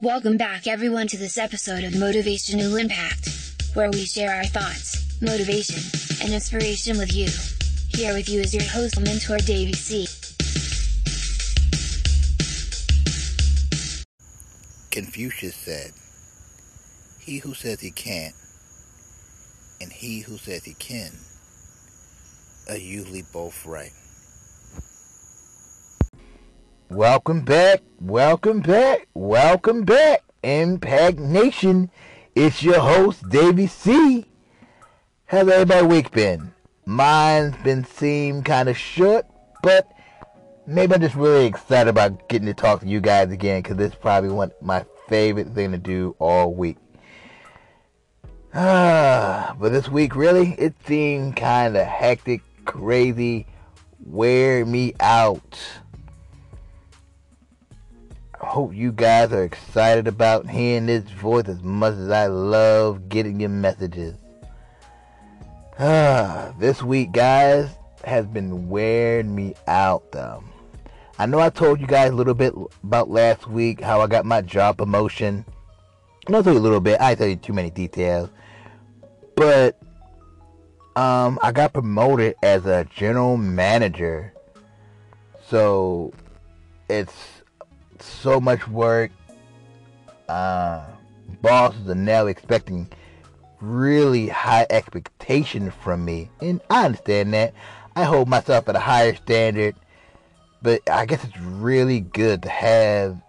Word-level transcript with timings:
Welcome 0.00 0.36
back, 0.36 0.68
everyone, 0.68 1.08
to 1.08 1.16
this 1.16 1.36
episode 1.36 1.82
of 1.82 1.92
Motivational 1.94 2.80
Impact, 2.80 3.28
where 3.74 3.90
we 3.90 4.04
share 4.04 4.32
our 4.32 4.44
thoughts, 4.44 5.20
motivation, 5.20 5.82
and 6.22 6.32
inspiration 6.32 6.98
with 6.98 7.12
you. 7.12 7.26
Here 7.88 8.14
with 8.14 8.28
you 8.28 8.40
is 8.40 8.54
your 8.54 8.62
host, 8.62 8.96
and 8.96 9.06
mentor 9.06 9.38
Davey 9.38 9.72
C. 9.72 10.06
Confucius 14.92 15.56
said, 15.56 15.90
He 17.18 17.38
who 17.38 17.54
says 17.54 17.80
he 17.80 17.90
can't 17.90 18.36
and 19.80 19.92
he 19.92 20.20
who 20.20 20.36
says 20.36 20.64
he 20.64 20.74
can 20.74 21.10
are 22.68 22.76
usually 22.76 23.22
both 23.32 23.66
right. 23.66 23.92
Welcome 26.90 27.42
back, 27.42 27.82
welcome 28.00 28.60
back, 28.60 29.08
welcome 29.12 29.82
back, 29.84 30.22
Impact 30.42 31.18
Nation. 31.18 31.90
It's 32.34 32.62
your 32.62 32.80
host, 32.80 33.28
Davey 33.28 33.66
C. 33.66 34.24
How's 35.26 35.48
everybody 35.48 35.86
week 35.86 36.10
been? 36.12 36.54
Mine's 36.86 37.54
been 37.62 37.84
seem 37.84 38.42
kind 38.42 38.70
of 38.70 38.78
short, 38.78 39.26
but 39.62 39.92
maybe 40.66 40.94
I'm 40.94 41.02
just 41.02 41.14
really 41.14 41.44
excited 41.44 41.90
about 41.90 42.26
getting 42.30 42.46
to 42.46 42.54
talk 42.54 42.80
to 42.80 42.88
you 42.88 43.02
guys 43.02 43.30
again 43.32 43.60
because 43.60 43.76
this 43.76 43.92
is 43.92 43.98
probably 43.98 44.30
one 44.30 44.50
my 44.62 44.86
favorite 45.08 45.48
thing 45.48 45.72
to 45.72 45.78
do 45.78 46.16
all 46.18 46.54
week. 46.54 46.78
Ah, 48.54 49.54
but 49.60 49.72
this 49.72 49.90
week 49.90 50.16
really, 50.16 50.52
it 50.52 50.74
seemed 50.86 51.36
kind 51.36 51.76
of 51.76 51.86
hectic, 51.86 52.40
crazy, 52.64 53.46
wear 54.06 54.64
me 54.64 54.94
out. 55.00 55.60
Hope 58.48 58.74
you 58.74 58.92
guys 58.92 59.30
are 59.30 59.44
excited 59.44 60.08
about 60.08 60.48
hearing 60.48 60.86
this 60.86 61.04
voice 61.04 61.48
as 61.48 61.62
much 61.62 61.92
as 61.92 62.08
I 62.08 62.28
love 62.28 63.10
getting 63.10 63.38
your 63.40 63.50
messages. 63.50 64.16
This 66.58 66.82
week, 66.82 67.12
guys, 67.12 67.68
has 68.04 68.26
been 68.26 68.70
wearing 68.70 69.34
me 69.34 69.54
out. 69.66 70.10
though. 70.12 70.42
I 71.18 71.26
know 71.26 71.40
I 71.40 71.50
told 71.50 71.78
you 71.78 71.86
guys 71.86 72.10
a 72.10 72.14
little 72.14 72.32
bit 72.32 72.54
about 72.82 73.10
last 73.10 73.46
week 73.46 73.82
how 73.82 74.00
I 74.00 74.06
got 74.06 74.24
my 74.24 74.40
job 74.40 74.78
promotion. 74.78 75.44
I'll 76.32 76.42
you 76.42 76.52
a 76.52 76.52
little 76.52 76.80
bit. 76.80 76.98
I 77.02 77.14
tell 77.16 77.28
you 77.28 77.36
too 77.36 77.52
many 77.52 77.68
details, 77.68 78.30
but 79.36 79.78
um, 80.96 81.38
I 81.42 81.52
got 81.52 81.74
promoted 81.74 82.34
as 82.42 82.64
a 82.64 82.86
general 82.86 83.36
manager. 83.36 84.32
So 85.50 86.14
it's 86.88 87.37
so 88.06 88.40
much 88.40 88.66
work. 88.68 89.10
Uh, 90.28 90.84
bosses 91.40 91.88
are 91.88 91.94
now 91.94 92.26
expecting 92.26 92.90
really 93.60 94.28
high 94.28 94.66
expectations 94.70 95.72
from 95.82 96.04
me, 96.04 96.30
and 96.40 96.60
I 96.70 96.86
understand 96.86 97.34
that. 97.34 97.54
I 97.96 98.04
hold 98.04 98.28
myself 98.28 98.68
at 98.68 98.76
a 98.76 98.80
higher 98.80 99.14
standard, 99.16 99.74
but 100.62 100.88
I 100.88 101.06
guess 101.06 101.24
it's 101.24 101.38
really 101.38 102.00
good 102.00 102.42
to 102.44 102.48
have 102.48 103.20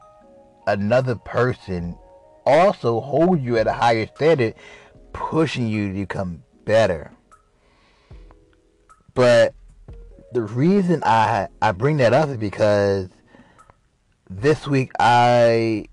another 0.68 1.16
person 1.16 1.98
also 2.46 3.00
hold 3.00 3.42
you 3.42 3.58
at 3.58 3.68
a 3.68 3.74
higher 3.74 4.08
standard, 4.16 4.56
pushing 5.14 5.68
you 5.68 5.90
to 5.90 5.94
become 5.94 6.44
better. 6.66 7.12
But 9.14 9.54
the 10.32 10.42
reason 10.42 11.02
I 11.04 11.48
I 11.62 11.72
bring 11.72 11.98
that 11.98 12.14
up 12.14 12.30
is 12.30 12.38
because 12.38 13.10
this 14.30 14.68
week 14.68 14.92
I 15.00 15.86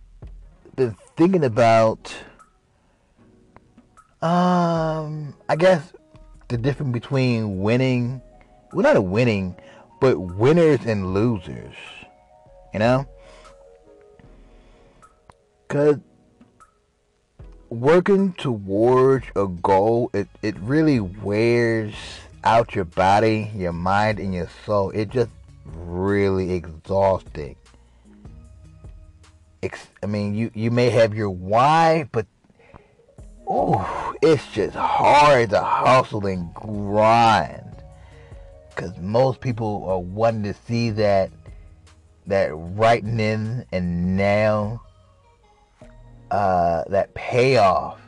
been 0.75 0.95
thinking 1.17 1.43
about 1.43 2.15
um 4.21 5.35
I 5.49 5.57
guess 5.57 5.91
the 6.49 6.59
difference 6.59 6.93
between 6.93 7.61
winning 7.61 8.21
well 8.75 8.83
not 8.83 8.95
a 8.95 9.01
winning 9.01 9.57
but 10.03 10.19
winners 10.19 10.81
and 10.85 11.15
losers 11.15 11.75
you 12.75 12.79
know? 12.79 13.07
Cuz 15.69 15.97
working 17.71 18.35
towards 18.35 19.29
a 19.35 19.47
goal 19.47 20.11
it 20.13 20.29
it 20.43 20.59
really 20.59 21.01
wears 21.01 21.95
out 22.45 22.75
your 22.75 22.85
body 22.85 23.51
your 23.55 23.73
mind 23.73 24.21
and 24.21 24.35
your 24.35 24.51
soul. 24.67 24.91
It 24.91 25.09
just 25.09 25.31
really 25.65 26.53
exhausting 26.53 27.57
I 30.03 30.07
mean, 30.07 30.35
you 30.35 30.51
you 30.55 30.71
may 30.71 30.91
have 30.91 31.15
your 31.15 31.31
why, 31.31 32.09
but 32.13 32.27
oh, 33.47 34.15
it's 34.23 34.47
just 34.53 34.77
hard 34.77 35.51
to 35.51 35.61
hustle 35.61 36.27
and 36.27 36.53
grind. 36.55 37.63
Cause 38.75 38.97
most 38.99 39.41
people 39.41 39.85
are 39.89 39.99
wanting 39.99 40.43
to 40.43 40.55
see 40.67 40.91
that 40.91 41.31
that 42.27 42.51
right 42.53 43.03
in 43.03 43.65
and 43.73 44.17
now 44.17 44.83
uh, 46.31 46.85
that 46.89 47.15
payoff. 47.15 48.01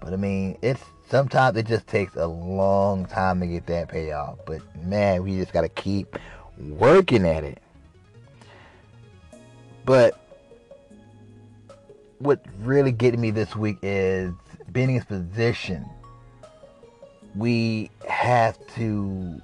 But 0.00 0.12
I 0.12 0.16
mean, 0.16 0.58
it's 0.60 0.82
sometimes 1.08 1.56
it 1.56 1.66
just 1.66 1.86
takes 1.86 2.16
a 2.16 2.26
long 2.26 3.06
time 3.06 3.40
to 3.40 3.46
get 3.46 3.66
that 3.66 3.88
payoff. 3.88 4.38
But 4.46 4.60
man, 4.84 5.22
we 5.22 5.36
just 5.36 5.52
gotta 5.52 5.68
keep 5.68 6.18
working 6.58 7.26
at 7.26 7.44
it. 7.44 7.62
But 9.84 10.18
what 12.18 12.44
really 12.60 12.92
getting 12.92 13.20
me 13.20 13.30
this 13.30 13.54
week 13.56 13.78
is 13.82 14.32
being 14.72 14.90
in 14.90 14.96
this 14.96 15.04
position. 15.04 15.84
We 17.34 17.90
have 18.08 18.58
to 18.76 19.40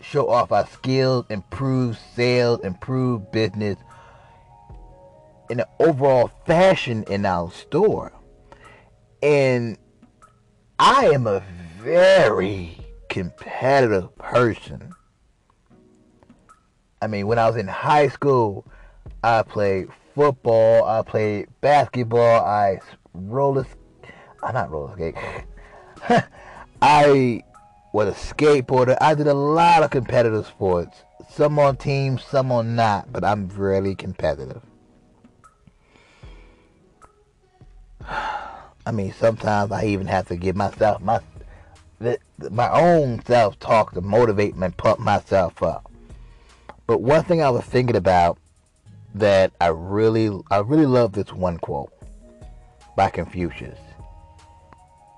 show 0.00 0.28
off 0.28 0.52
our 0.52 0.66
skills, 0.66 1.24
improve 1.30 1.98
sales, 2.14 2.60
improve 2.64 3.30
business 3.32 3.76
in 5.48 5.60
an 5.60 5.66
overall 5.78 6.30
fashion 6.46 7.04
in 7.08 7.24
our 7.24 7.50
store. 7.50 8.12
And 9.22 9.78
I 10.78 11.06
am 11.06 11.26
a 11.26 11.42
very 11.80 12.76
competitive 13.08 14.16
person. 14.18 14.92
I 17.00 17.06
mean, 17.06 17.26
when 17.26 17.38
I 17.38 17.46
was 17.46 17.56
in 17.56 17.68
high 17.68 18.08
school, 18.08 18.66
I 19.22 19.42
played 19.42 19.88
football. 20.14 20.84
I 20.84 21.02
played 21.02 21.48
basketball. 21.60 22.44
I 22.44 22.80
roller, 23.14 23.66
I'm 24.42 24.50
uh, 24.50 24.52
not 24.52 24.70
roller 24.70 24.94
skate. 24.94 25.14
I 26.82 27.42
was 27.92 28.08
a 28.08 28.34
skateboarder. 28.34 28.96
I 29.00 29.14
did 29.14 29.26
a 29.26 29.34
lot 29.34 29.82
of 29.82 29.90
competitive 29.90 30.46
sports. 30.46 31.04
Some 31.28 31.58
on 31.58 31.76
teams, 31.76 32.22
some 32.24 32.52
on 32.52 32.74
not, 32.74 33.12
but 33.12 33.24
I'm 33.24 33.48
really 33.48 33.94
competitive. 33.94 34.62
I 38.84 38.90
mean, 38.92 39.12
sometimes 39.12 39.70
I 39.70 39.84
even 39.84 40.08
have 40.08 40.26
to 40.28 40.36
give 40.36 40.56
myself 40.56 41.00
my 41.00 41.20
my 42.50 42.68
own 42.70 43.24
self 43.24 43.58
talk 43.60 43.92
to 43.92 44.00
motivate 44.00 44.54
and 44.54 44.76
pump 44.76 44.98
myself 44.98 45.62
up. 45.62 45.90
But 46.86 47.00
one 47.00 47.22
thing 47.22 47.42
I 47.42 47.50
was 47.50 47.64
thinking 47.64 47.94
about 47.94 48.38
that 49.14 49.52
I 49.60 49.68
really 49.68 50.30
I 50.50 50.58
really 50.58 50.86
love 50.86 51.12
this 51.12 51.32
one 51.32 51.58
quote 51.58 51.92
by 52.96 53.10
Confucius. 53.10 53.78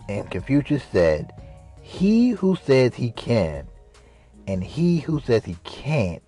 And 0.08 0.30
Confucius 0.30 0.82
said, 0.92 1.32
"He 1.80 2.30
who 2.30 2.56
says 2.56 2.94
he 2.94 3.10
can 3.12 3.66
and 4.46 4.62
he 4.62 4.98
who 5.00 5.20
says 5.20 5.44
he 5.44 5.56
can't 5.64 6.22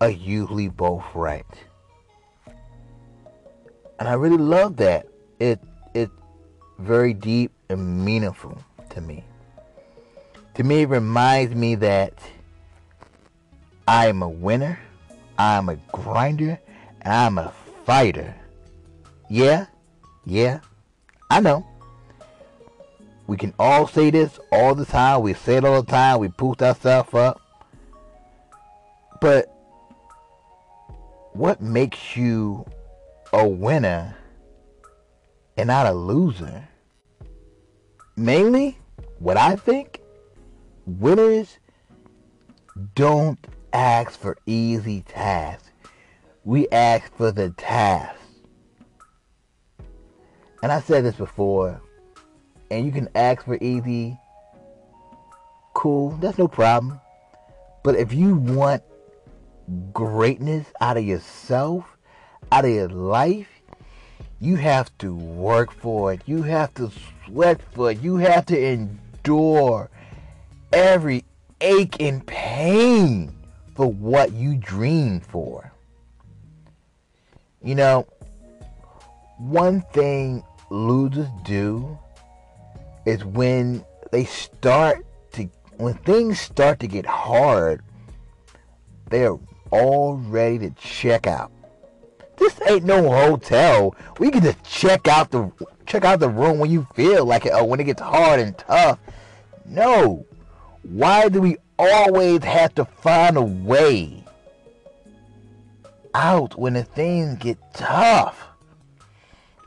are 0.00 0.10
usually 0.10 0.68
both 0.68 1.04
right." 1.14 1.46
And 3.98 4.08
I 4.08 4.14
really 4.14 4.38
love 4.38 4.76
that. 4.76 5.06
It 5.38 5.60
it's 5.94 6.12
very 6.78 7.14
deep 7.14 7.52
and 7.68 8.04
meaningful 8.04 8.58
to 8.90 9.00
me. 9.00 9.24
To 10.54 10.62
me, 10.64 10.82
it 10.82 10.88
reminds 10.88 11.54
me 11.54 11.74
that 11.76 12.14
I 13.88 14.06
am 14.06 14.22
a 14.22 14.28
winner, 14.28 14.78
I 15.36 15.56
am 15.56 15.68
a 15.68 15.76
grinder, 15.92 16.58
I'm 17.04 17.36
a 17.36 17.52
fighter. 17.84 18.34
Yeah, 19.28 19.66
yeah, 20.24 20.60
I 21.30 21.40
know. 21.40 21.66
We 23.26 23.36
can 23.36 23.54
all 23.58 23.86
say 23.86 24.10
this 24.10 24.38
all 24.50 24.74
the 24.74 24.84
time. 24.84 25.22
We 25.22 25.34
say 25.34 25.56
it 25.56 25.64
all 25.64 25.82
the 25.82 25.90
time. 25.90 26.18
We 26.18 26.28
boost 26.28 26.62
ourselves 26.62 27.12
up. 27.14 27.40
But 29.20 29.46
what 31.32 31.60
makes 31.60 32.16
you 32.16 32.66
a 33.32 33.46
winner 33.46 34.16
and 35.56 35.66
not 35.68 35.86
a 35.86 35.92
loser? 35.92 36.68
Mainly, 38.16 38.78
what 39.18 39.36
I 39.36 39.56
think, 39.56 40.00
winners 40.86 41.58
don't 42.94 43.38
ask 43.72 44.18
for 44.18 44.36
easy 44.46 45.02
tasks 45.02 45.70
we 46.44 46.68
ask 46.68 47.14
for 47.16 47.32
the 47.32 47.50
task. 47.50 48.20
and 50.62 50.72
I 50.72 50.80
said 50.80 51.04
this 51.04 51.16
before, 51.16 51.80
and 52.70 52.86
you 52.86 52.92
can 52.92 53.08
ask 53.14 53.44
for 53.44 53.58
easy, 53.60 54.18
cool, 55.74 56.10
that's 56.20 56.38
no 56.38 56.48
problem. 56.48 57.00
But 57.82 57.96
if 57.96 58.14
you 58.14 58.34
want 58.36 58.82
greatness 59.92 60.66
out 60.80 60.96
of 60.96 61.04
yourself, 61.04 61.84
out 62.50 62.64
of 62.64 62.70
your 62.70 62.88
life, 62.88 63.48
you 64.40 64.56
have 64.56 64.96
to 64.98 65.14
work 65.14 65.70
for 65.70 66.12
it. 66.12 66.22
You 66.26 66.42
have 66.42 66.72
to 66.74 66.90
sweat 67.26 67.60
for 67.72 67.90
it. 67.90 68.00
You 68.00 68.16
have 68.16 68.46
to 68.46 68.58
endure 68.58 69.90
every 70.72 71.24
ache 71.60 72.00
and 72.00 72.26
pain 72.26 73.34
for 73.74 73.90
what 73.90 74.32
you 74.32 74.56
dream 74.56 75.20
for. 75.20 75.73
You 77.64 77.74
know, 77.74 78.06
one 79.38 79.80
thing 79.92 80.44
losers 80.68 81.28
do 81.44 81.98
is 83.06 83.24
when 83.24 83.82
they 84.12 84.24
start 84.24 85.06
to 85.32 85.48
when 85.78 85.94
things 85.94 86.38
start 86.38 86.78
to 86.80 86.86
get 86.86 87.06
hard, 87.06 87.82
they're 89.08 89.38
all 89.70 90.16
ready 90.16 90.58
to 90.58 90.70
check 90.72 91.26
out. 91.26 91.50
This 92.36 92.60
ain't 92.68 92.84
no 92.84 93.10
hotel. 93.10 93.94
We 94.18 94.30
can 94.30 94.42
just 94.42 94.62
check 94.62 95.08
out 95.08 95.30
the 95.30 95.50
check 95.86 96.04
out 96.04 96.20
the 96.20 96.28
room 96.28 96.58
when 96.58 96.70
you 96.70 96.86
feel 96.94 97.24
like 97.24 97.46
it 97.46 97.54
or 97.54 97.66
when 97.66 97.80
it 97.80 97.84
gets 97.84 98.02
hard 98.02 98.40
and 98.40 98.56
tough. 98.58 98.98
No. 99.64 100.26
Why 100.82 101.30
do 101.30 101.40
we 101.40 101.56
always 101.78 102.44
have 102.44 102.74
to 102.74 102.84
find 102.84 103.38
a 103.38 103.42
way 103.42 104.23
out 106.14 106.58
when 106.58 106.74
the 106.74 106.84
things 106.84 107.38
get 107.38 107.58
tough? 107.74 108.46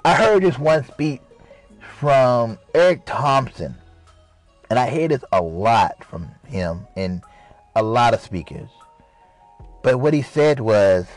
I 0.04 0.14
heard 0.16 0.44
this 0.44 0.58
one 0.58 0.86
speech 0.86 1.22
from 2.00 2.58
Eric 2.74 3.02
Thomas, 3.06 3.60
and 3.60 3.76
I 4.80 4.90
hear 4.90 5.10
this 5.10 5.24
a 5.32 5.42
lot 5.42 6.04
from 6.04 6.30
him 6.46 6.88
and 6.96 7.22
a 7.76 7.84
lot 7.84 8.14
of 8.14 8.22
speakers. 8.22 8.70
But 9.84 10.00
what 10.00 10.14
he 10.14 10.22
said 10.22 10.60
was, 10.60 11.08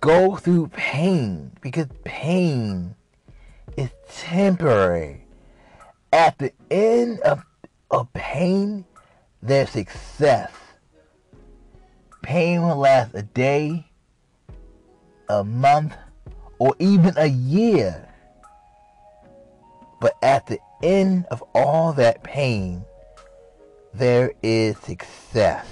go 0.00 0.36
through 0.36 0.68
pain 0.68 1.52
because 1.60 1.86
pain 2.04 2.94
is 3.76 3.90
temporary. 4.08 5.26
At 6.12 6.38
the 6.38 6.52
end 6.70 7.20
of, 7.20 7.44
of 7.90 8.12
pain, 8.12 8.84
there's 9.42 9.70
success. 9.70 10.50
Pain 12.26 12.62
will 12.62 12.78
last 12.78 13.14
a 13.14 13.22
day, 13.22 13.86
a 15.28 15.44
month, 15.44 15.94
or 16.58 16.74
even 16.80 17.14
a 17.16 17.26
year. 17.26 18.08
But 20.00 20.14
at 20.24 20.44
the 20.48 20.58
end 20.82 21.26
of 21.30 21.40
all 21.54 21.92
that 21.92 22.24
pain, 22.24 22.84
there 23.94 24.32
is 24.42 24.76
success. 24.78 25.68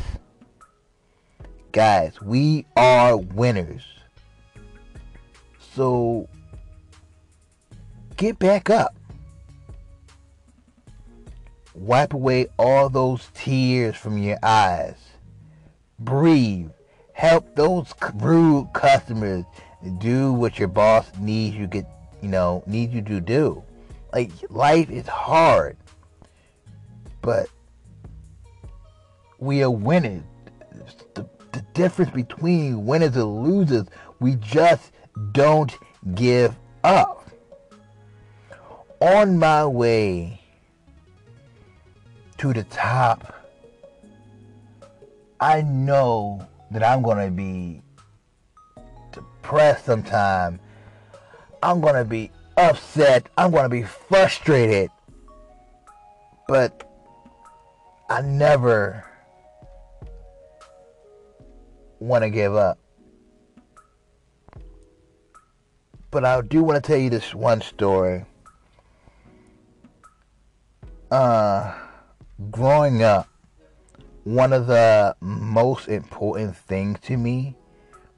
Guys, 1.73 2.23
we 2.23 2.67
are 2.77 3.17
winners. 3.17 3.83
So 5.75 6.29
get 8.17 8.39
back 8.39 8.71
up. 8.71 8.95
Wipe 11.75 12.12
away 12.12 12.47
all 12.61 12.89
those 12.89 13.29
tears 13.35 13.97
from 13.97 14.19
your 14.19 14.39
eyes. 14.41 15.14
Breathe. 15.99 16.70
Help 17.12 17.55
those 17.55 17.93
rude 18.14 18.69
customers 18.73 19.44
do 19.99 20.32
what 20.32 20.58
your 20.58 20.69
boss 20.69 21.11
needs 21.19 21.56
you 21.56 21.67
get, 21.67 21.87
you 22.23 22.29
know, 22.29 22.62
needs 22.67 22.93
you 22.94 23.02
to 23.02 23.20
do. 23.20 23.62
Like 24.12 24.31
life 24.50 24.91
is 24.91 25.06
hard, 25.06 25.76
but 27.23 27.49
we 29.38 29.62
are 29.62 29.70
winners. 29.70 30.23
The, 31.14 31.26
the 31.52 31.61
difference 31.75 32.11
between 32.11 32.87
winners 32.87 33.17
and 33.17 33.44
losers, 33.44 33.87
we 34.20 34.37
just 34.37 34.93
don't 35.32 35.76
give 36.14 36.56
up. 36.82 37.31
On 39.00 39.38
my 39.38 39.67
way 39.67 40.41
to 42.38 42.52
the 42.52 42.64
top, 42.64 43.44
I 45.44 45.61
know 45.61 46.49
that 46.70 46.82
I'm 46.82 47.02
going 47.02 47.23
to 47.23 47.31
be 47.31 47.82
depressed 49.12 49.85
sometime. 49.85 50.58
I'm 51.62 51.82
going 51.82 51.96
to 51.96 52.05
be 52.06 52.31
upset. 52.56 53.29
I'm 53.37 53.50
going 53.50 53.64
to 53.64 53.69
be 53.69 53.82
frustrated. 53.82 54.88
But 56.49 56.91
I 58.08 58.23
never 58.23 59.05
want 61.99 62.25
to 62.25 62.31
give 62.31 62.56
up. 62.56 62.79
But 66.11 66.25
I 66.25 66.41
do 66.41 66.62
want 66.62 66.82
to 66.82 66.88
tell 66.88 66.99
you 66.99 67.11
this 67.11 67.35
one 67.35 67.61
story. 67.61 68.25
Uh, 71.11 71.75
growing 72.50 73.02
up, 73.02 73.29
one 74.25 74.55
of 74.55 74.67
the 74.67 75.15
most 75.21 75.87
important 75.88 76.56
things 76.56 76.99
to 77.00 77.17
me 77.17 77.55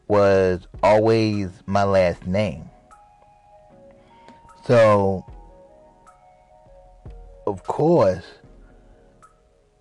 was 0.06 0.66
always 0.82 1.50
my 1.66 1.82
last 1.82 2.26
name. 2.26 2.70
So, 4.64 5.24
of 7.46 7.64
course, 7.64 8.24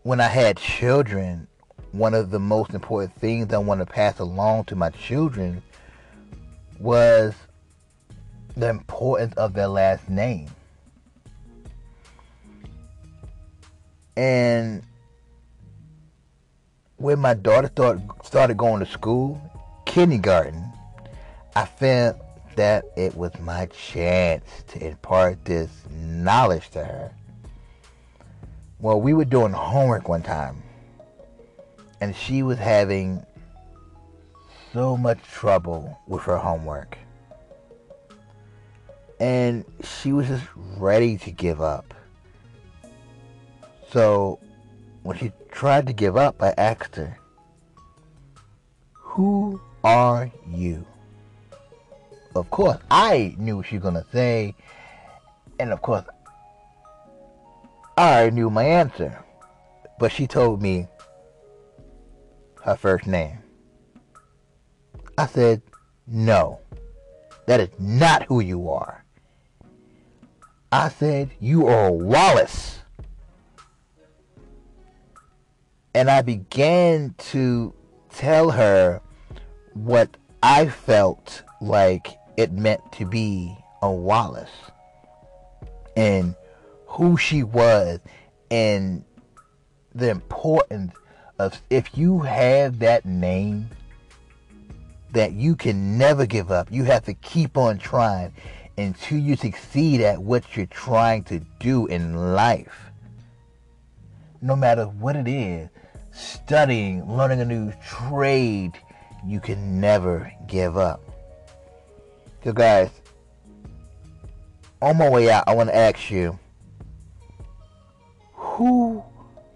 when 0.02 0.20
I 0.20 0.28
had 0.28 0.58
children, 0.58 1.48
one 1.92 2.16
of 2.16 2.32
the 2.32 2.40
most 2.40 2.72
important 2.74 3.14
things 3.16 3.54
I 3.54 3.60
want 3.60 3.80
to 3.82 3.86
pass 3.86 4.18
along 4.20 4.66
to 4.66 4.76
my 4.76 4.90
children 4.90 5.62
was 6.80 7.36
the 8.58 8.70
importance 8.70 9.36
of 9.36 9.54
their 9.54 9.68
last 9.68 10.10
name. 10.10 10.50
And 14.18 14.82
when 16.98 17.20
my 17.20 17.34
daughter 17.34 17.68
start, 17.68 18.00
started 18.24 18.58
going 18.58 18.80
to 18.80 18.92
school, 18.92 19.40
kindergarten, 19.86 20.72
I 21.56 21.66
felt 21.66 22.18
that 22.56 22.86
it 22.96 23.16
was 23.16 23.38
my 23.40 23.66
chance 23.68 24.64
to 24.68 24.88
impart 24.88 25.44
this 25.44 25.70
knowledge 25.90 26.70
to 26.72 26.84
her. 26.84 27.12
Well, 28.80 29.02
we 29.02 29.14
were 29.14 29.26
doing 29.26 29.52
homework 29.52 30.08
one 30.08 30.24
time, 30.24 30.64
and 32.00 32.16
she 32.16 32.44
was 32.44 32.58
having 32.58 33.26
so 34.74 34.96
much 34.96 35.22
trouble 35.24 35.98
with 36.08 36.24
her 36.24 36.38
homework. 36.38 36.98
And 39.20 39.64
she 39.82 40.12
was 40.12 40.28
just 40.28 40.46
ready 40.56 41.18
to 41.20 41.32
give 41.32 41.62
up. 41.62 41.94
So, 43.92 44.40
when 45.06 45.16
she 45.20 45.32
tried 45.52 45.86
to 45.86 45.94
give 45.94 46.18
up, 46.18 46.42
I 46.42 46.56
asked 46.58 46.96
her, 46.96 47.16
Who 48.94 49.62
are 49.84 50.32
you? 50.50 50.84
Of 52.36 52.50
course, 52.50 52.80
I 52.90 53.36
knew 53.38 53.62
she 53.62 53.76
was 53.76 53.84
going 53.84 54.04
to 54.04 54.06
say. 54.12 54.56
And 55.60 55.72
of 55.72 55.84
course, 55.84 56.06
I 57.96 58.32
knew 58.32 58.50
my 58.50 58.64
answer. 58.64 59.24
But 60.00 60.12
she 60.12 60.26
told 60.26 60.60
me 60.60 60.88
her 62.64 62.76
first 62.76 63.06
name. 63.06 63.38
I 65.20 65.28
said, 65.28 65.62
No, 66.08 66.62
that 67.46 67.60
is 67.60 67.70
not 67.78 68.24
who 68.24 68.40
you 68.40 68.72
are. 68.72 69.06
I 70.72 70.90
said, 70.90 71.30
You 71.40 71.68
are 71.68 71.92
Wallace. 71.92 72.80
And 75.96 76.12
I 76.12 76.24
began 76.24 77.16
to 77.30 77.74
tell 78.14 78.52
her 78.52 79.00
what 79.74 80.18
I 80.44 80.68
felt 80.68 81.42
like 81.62 82.18
it 82.36 82.52
meant 82.52 82.82
to 82.92 83.06
be 83.06 83.56
a 83.82 83.90
Wallace 83.90 84.52
and 85.96 86.36
who 86.86 87.16
she 87.16 87.44
was 87.44 88.02
and 88.52 89.06
the 89.94 90.10
importance 90.10 90.92
of 91.40 91.62
if 91.70 91.98
you 91.98 92.20
have 92.20 92.80
that 92.80 93.06
name 93.06 93.70
that 95.14 95.32
you 95.32 95.56
can 95.56 95.98
never 95.98 96.26
give 96.26 96.52
up. 96.52 96.70
You 96.70 96.84
have 96.84 97.06
to 97.06 97.14
keep 97.14 97.56
on 97.56 97.78
trying 97.78 98.34
until 98.78 99.18
you 99.18 99.38
succeed 99.38 100.02
at 100.02 100.22
what 100.22 100.58
you're 100.58 100.66
trying 100.66 101.24
to 101.24 101.40
do 101.62 101.88
in 101.88 102.34
life. 102.34 102.92
No 104.42 104.58
matter 104.58 104.88
what 104.88 105.16
it 105.16 105.30
is, 105.30 105.70
studying, 106.16 107.06
learning 107.12 107.42
a 107.42 107.46
new 107.46 107.72
trade, 107.86 108.74
you 109.26 109.40
can 109.40 109.80
never 109.80 110.32
give 110.48 110.78
up. 110.78 111.02
So 112.44 112.54
guys, 112.54 112.90
on 114.82 114.98
my 114.98 115.10
way 115.10 115.30
out, 115.30 115.44
I 115.48 115.54
want 115.54 115.70
to 115.70 115.76
ask 115.76 116.10
you, 116.10 116.40
who 118.34 119.04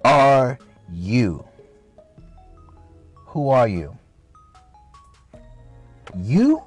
are 0.03 0.57
you? 0.91 1.45
Who 3.27 3.49
are 3.49 3.67
you? 3.67 3.95
You? 6.17 6.63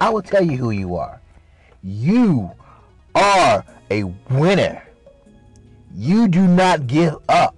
I 0.00 0.10
will 0.10 0.22
tell 0.22 0.42
you 0.44 0.56
who 0.56 0.70
you 0.70 0.96
are. 0.96 1.20
You 1.82 2.50
are 3.14 3.64
a 3.90 4.04
winner. 4.30 4.82
You 5.94 6.28
do 6.28 6.46
not 6.46 6.86
give 6.86 7.16
up. 7.28 7.56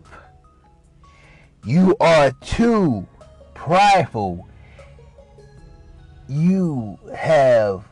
You 1.67 1.97
are 1.99 2.31
too 2.43 3.07
prideful. 3.55 4.47
You 6.29 6.99
have 7.17 7.85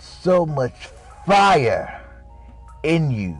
so 0.00 0.44
much 0.44 0.88
fire 1.24 2.04
in 2.82 3.12
you. 3.12 3.38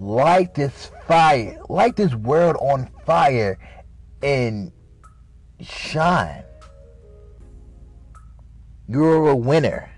Light 0.00 0.54
this 0.54 0.90
fire, 1.06 1.60
light 1.68 1.96
this 1.96 2.14
world 2.14 2.56
on 2.58 2.88
fire 3.04 3.58
and 4.22 4.72
shine. 5.60 6.44
You're 8.88 9.28
a 9.28 9.36
winner. 9.36 9.90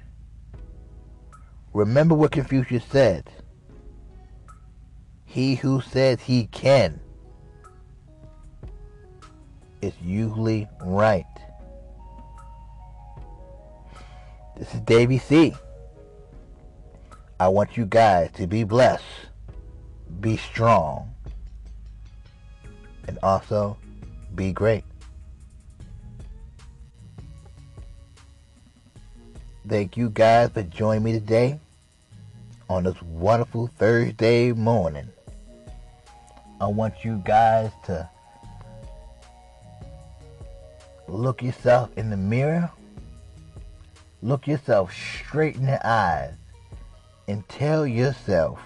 Remember 1.73 2.17
what 2.17 2.33
Confucius 2.33 2.85
said. 2.85 3.31
He 5.25 5.55
who 5.55 5.81
says 5.81 6.23
he 6.23 6.47
can 6.47 6.99
is 9.83 9.93
usually 10.03 10.69
right. 10.85 11.25
This 14.57 14.75
is 14.75 14.81
Davey 14.81 15.19
C. 15.19 15.55
I 17.39 17.49
want 17.49 17.77
you 17.77 17.87
guys 17.87 18.31
to 18.33 18.47
be 18.47 18.65
blessed, 18.65 19.05
be 20.21 20.37
strong, 20.37 21.15
and 23.09 23.19
also 23.23 23.79
be 24.35 24.53
great. 24.53 24.85
Thank 29.67 29.97
you 29.97 30.11
guys 30.11 30.51
for 30.51 30.63
joining 30.65 31.05
me 31.05 31.13
today 31.13 31.59
on 32.69 32.85
this 32.85 33.01
wonderful 33.03 33.69
Thursday 33.79 34.53
morning. 34.53 35.09
I 36.61 36.67
want 36.67 37.05
you 37.05 37.23
guys 37.25 37.71
to 37.87 38.09
look 41.17 41.43
yourself 41.43 41.91
in 41.97 42.11
the 42.11 42.17
mirror, 42.17 42.71
look 44.23 44.47
yourself 44.47 44.93
straight 44.93 45.57
in 45.57 45.67
the 45.67 45.87
eyes, 45.87 46.35
and 47.29 47.49
tell 47.49 47.87
yourself 47.87 48.61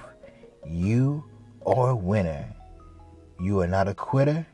you 0.66 1.24
are 1.66 1.90
a 1.90 1.96
winner. 1.96 2.46
You 3.40 3.60
are 3.60 3.66
not 3.66 3.88
a 3.88 3.94
quitter, 3.94 4.46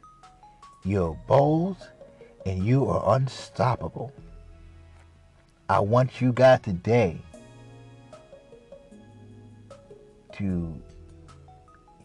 you're 0.84 1.18
bold, 1.26 1.76
and 2.46 2.64
you 2.64 2.86
are 2.88 3.16
unstoppable. 3.16 4.12
I 5.68 5.80
want 5.80 6.20
you 6.20 6.32
guys 6.32 6.60
today 6.60 7.20
to 10.32 10.82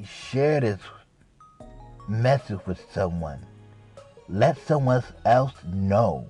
share 0.04 0.60
this 0.60 0.80
message 2.08 2.60
with 2.68 2.80
someone. 2.92 3.44
Let 4.28 4.58
someone 4.66 5.04
else 5.26 5.54
know 5.72 6.28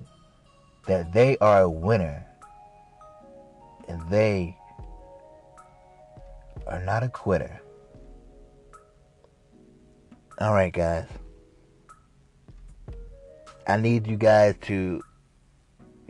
that 0.86 1.12
they 1.12 1.38
are 1.38 1.62
a 1.62 1.70
winner 1.70 2.24
and 3.88 4.02
they 4.10 4.56
are 6.66 6.80
not 6.80 7.02
a 7.02 7.08
quitter. 7.08 7.60
Alright, 10.40 10.74
guys. 10.74 11.06
I 13.66 13.78
need 13.78 14.06
you 14.06 14.16
guys 14.16 14.54
to 14.62 15.02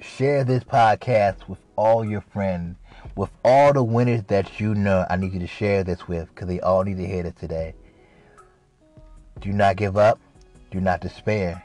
share 0.01 0.45
this 0.45 0.65
podcast 0.65 1.49
with 1.49 1.61
all 1.77 2.05
your 2.05 2.21
friends, 2.21 2.77
with 3.15 3.31
all 3.45 3.73
the 3.73 3.85
winners 3.85 4.25
that 4.25 4.59
you 4.59 4.75
know. 4.75 5.07
I 5.09 5.17
need 5.17 5.33
you 5.33 5.41
to 5.41 5.47
share 5.47 5.85
this 5.85 6.09
with 6.09 6.29
because 6.35 6.49
they 6.49 6.61
all 6.61 6.83
need 6.83 6.97
to 6.97 7.07
hear 7.07 7.23
this 7.23 7.35
today. 7.35 7.75
Do 9.41 9.53
not 9.53 9.77
give 9.77 9.97
up. 9.97 10.19
Do 10.71 10.81
not 10.81 11.01
despair. 11.01 11.63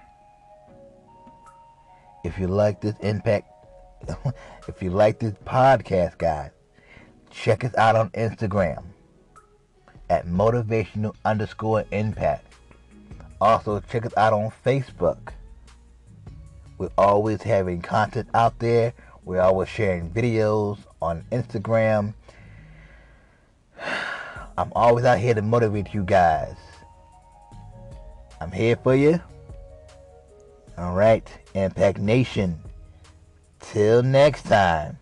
If 2.24 2.38
you 2.38 2.48
like 2.48 2.82
this 2.82 2.96
impact, 3.00 3.48
if 4.68 4.82
you 4.82 4.92
like 4.92 5.20
this 5.20 5.34
podcast, 5.46 6.18
guys, 6.18 6.52
check 7.30 7.64
us 7.64 7.76
out 7.76 7.96
on 7.96 8.10
Instagram 8.12 8.84
at 10.10 10.28
motivational 10.28 11.16
underscore 11.26 11.86
impact. 11.92 12.46
Also, 13.40 13.80
check 13.80 14.06
us 14.06 14.14
out 14.18 14.34
on 14.34 14.52
Facebook 14.66 15.34
we're 16.82 16.90
always 16.98 17.44
having 17.44 17.80
content 17.80 18.28
out 18.34 18.58
there. 18.58 18.94
We're 19.24 19.40
always 19.40 19.70
sharing 19.70 20.10
videos 20.10 20.80
on 21.00 21.24
Instagram. 21.32 22.16
I'm 24.58 24.74
always 24.76 25.06
out 25.06 25.20
here 25.20 25.36
to 25.36 25.44
motivate 25.44 25.94
you 25.94 26.02
guys. 26.04 26.56
I'm 28.42 28.52
here 28.52 28.78
for 28.78 28.96
you. 28.96 29.22
All 30.82 30.96
right, 30.96 31.30
Impact 31.54 32.00
Nation. 32.00 32.60
Till 33.60 34.02
next 34.02 34.48
time. 34.48 34.98